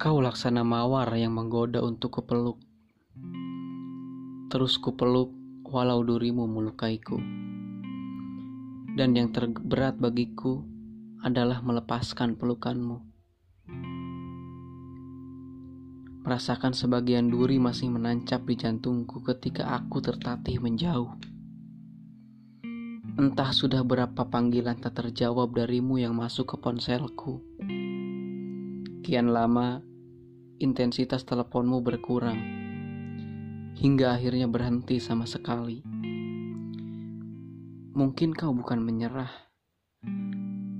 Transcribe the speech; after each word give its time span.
Kau 0.00 0.16
laksana 0.24 0.64
mawar 0.64 1.12
yang 1.12 1.36
menggoda 1.36 1.84
untuk 1.84 2.24
kupeluk. 2.24 2.56
Terus 4.48 4.80
kupeluk 4.80 5.28
walau 5.68 6.00
durimu 6.00 6.48
melukaiku. 6.48 7.20
Dan 8.96 9.12
yang 9.12 9.28
terberat 9.28 10.00
bagiku 10.00 10.64
adalah 11.20 11.60
melepaskan 11.60 12.40
pelukanmu. 12.40 12.96
Merasakan 16.24 16.72
sebagian 16.72 17.28
duri 17.28 17.60
masih 17.60 17.92
menancap 17.92 18.48
di 18.48 18.56
jantungku 18.56 19.20
ketika 19.20 19.68
aku 19.76 20.00
tertatih 20.00 20.64
menjauh. 20.64 21.12
Entah 23.20 23.52
sudah 23.52 23.84
berapa 23.84 24.32
panggilan 24.32 24.80
tak 24.80 24.96
terjawab 24.96 25.52
darimu 25.52 26.00
yang 26.00 26.16
masuk 26.16 26.48
ke 26.48 26.56
ponselku. 26.56 27.44
Kian 29.04 29.28
lama 29.28 29.89
intensitas 30.60 31.24
teleponmu 31.24 31.80
berkurang 31.80 32.36
hingga 33.80 34.12
akhirnya 34.12 34.44
berhenti 34.44 35.00
sama 35.00 35.24
sekali. 35.24 35.80
Mungkin 37.96 38.36
kau 38.36 38.52
bukan 38.52 38.84
menyerah, 38.84 39.32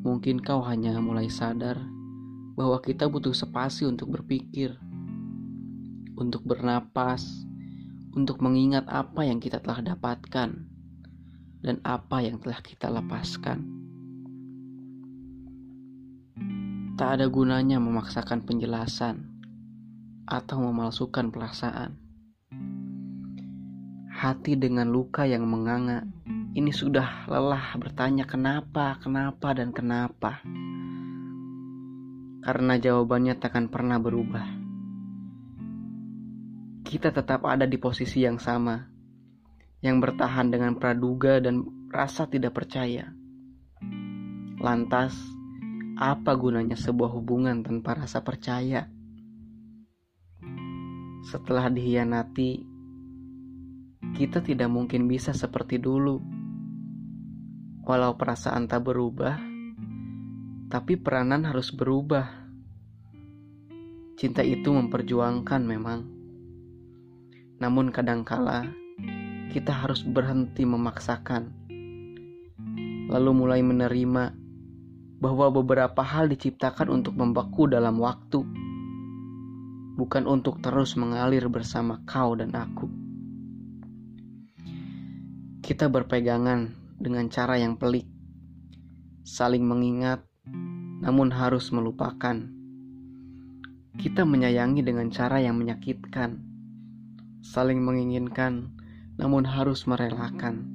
mungkin 0.00 0.40
kau 0.40 0.64
hanya 0.64 0.96
mulai 0.96 1.28
sadar 1.28 1.76
bahwa 2.56 2.80
kita 2.80 3.04
butuh 3.04 3.36
spasi 3.36 3.84
untuk 3.84 4.16
berpikir, 4.16 4.80
untuk 6.16 6.40
bernapas, 6.48 7.44
untuk 8.16 8.40
mengingat 8.40 8.88
apa 8.88 9.28
yang 9.28 9.44
kita 9.44 9.60
telah 9.60 9.92
dapatkan 9.92 10.56
dan 11.60 11.76
apa 11.84 12.24
yang 12.24 12.40
telah 12.40 12.64
kita 12.64 12.88
lepaskan. 12.88 13.60
Tak 16.96 17.20
ada 17.20 17.28
gunanya 17.28 17.76
memaksakan 17.76 18.40
penjelasan 18.48 19.35
atau 20.26 20.58
memalsukan 20.58 21.30
perasaan. 21.30 21.94
Hati 24.10 24.58
dengan 24.58 24.90
luka 24.90 25.22
yang 25.22 25.46
menganga 25.46 26.02
ini 26.56 26.72
sudah 26.72 27.28
lelah 27.28 27.76
bertanya 27.76 28.26
kenapa, 28.26 28.96
kenapa, 28.98 29.52
dan 29.52 29.70
kenapa. 29.76 30.40
Karena 32.42 32.74
jawabannya 32.80 33.36
takkan 33.36 33.68
pernah 33.68 34.00
berubah. 34.00 34.46
Kita 36.86 37.12
tetap 37.12 37.44
ada 37.44 37.68
di 37.68 37.76
posisi 37.76 38.24
yang 38.24 38.40
sama, 38.40 38.88
yang 39.84 40.00
bertahan 40.00 40.48
dengan 40.48 40.80
praduga 40.80 41.44
dan 41.44 41.60
rasa 41.92 42.24
tidak 42.24 42.56
percaya. 42.56 43.12
Lantas, 44.56 45.12
apa 46.00 46.32
gunanya 46.40 46.80
sebuah 46.80 47.12
hubungan 47.12 47.60
tanpa 47.60 48.00
rasa 48.00 48.24
percaya? 48.24 48.95
Setelah 51.26 51.66
dihianati, 51.66 52.62
kita 54.14 54.38
tidak 54.46 54.70
mungkin 54.70 55.10
bisa 55.10 55.34
seperti 55.34 55.82
dulu. 55.82 56.22
Walau 57.82 58.14
perasaan 58.14 58.70
tak 58.70 58.86
berubah, 58.86 59.34
tapi 60.70 60.94
peranan 60.94 61.42
harus 61.42 61.74
berubah. 61.74 62.30
Cinta 64.14 64.46
itu 64.46 64.70
memperjuangkan 64.70 65.66
memang. 65.66 66.06
Namun 67.58 67.90
kadangkala 67.90 68.70
kita 69.50 69.82
harus 69.82 70.06
berhenti 70.06 70.62
memaksakan. 70.62 71.50
Lalu 73.10 73.30
mulai 73.34 73.66
menerima 73.66 74.30
bahwa 75.18 75.50
beberapa 75.50 76.06
hal 76.06 76.30
diciptakan 76.30 76.86
untuk 77.02 77.18
membeku 77.18 77.66
dalam 77.66 77.98
waktu 77.98 78.65
bukan 79.96 80.28
untuk 80.28 80.60
terus 80.60 80.92
mengalir 80.94 81.48
bersama 81.48 82.04
kau 82.04 82.36
dan 82.36 82.52
aku. 82.52 82.86
Kita 85.64 85.88
berpegangan 85.88 86.76
dengan 87.00 87.26
cara 87.32 87.58
yang 87.58 87.80
pelik, 87.80 88.06
saling 89.24 89.64
mengingat, 89.64 90.22
namun 91.02 91.32
harus 91.32 91.72
melupakan. 91.72 92.38
Kita 93.96 94.22
menyayangi 94.28 94.84
dengan 94.84 95.08
cara 95.08 95.40
yang 95.40 95.56
menyakitkan, 95.56 96.44
saling 97.40 97.80
menginginkan, 97.80 98.70
namun 99.16 99.48
harus 99.48 99.88
merelakan. 99.88 100.70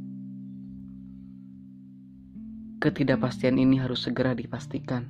Ketidakpastian 2.82 3.62
ini 3.62 3.78
harus 3.78 4.10
segera 4.10 4.34
dipastikan. 4.34 5.06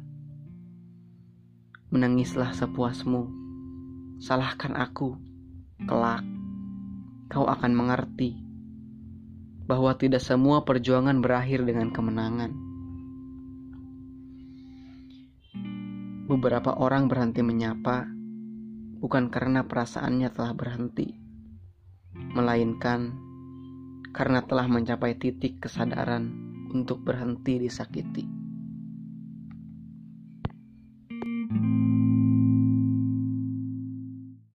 Menangislah 1.88 2.52
sepuasmu 2.52 3.41
salahkan 4.22 4.78
aku. 4.78 5.18
Kelak, 5.82 6.22
kau 7.26 7.50
akan 7.50 7.74
mengerti 7.74 8.38
bahwa 9.66 9.98
tidak 9.98 10.22
semua 10.22 10.62
perjuangan 10.62 11.26
berakhir 11.26 11.66
dengan 11.66 11.90
kemenangan. 11.90 12.54
Beberapa 16.30 16.78
orang 16.78 17.10
berhenti 17.10 17.42
menyapa 17.42 18.06
bukan 19.02 19.34
karena 19.34 19.66
perasaannya 19.66 20.30
telah 20.30 20.54
berhenti, 20.54 21.18
melainkan 22.14 23.18
karena 24.14 24.46
telah 24.46 24.70
mencapai 24.70 25.18
titik 25.18 25.66
kesadaran 25.66 26.30
untuk 26.70 27.02
berhenti 27.02 27.58
disakiti. 27.58 28.42